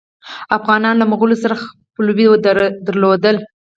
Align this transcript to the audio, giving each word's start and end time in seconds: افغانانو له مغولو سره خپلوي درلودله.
افغانانو 0.57 0.99
له 1.01 1.05
مغولو 1.11 1.41
سره 1.43 1.55
خپلوي 1.63 2.25
درلودله. 2.87 3.39